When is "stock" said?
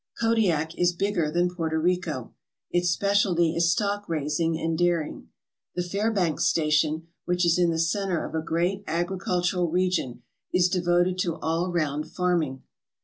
3.71-4.09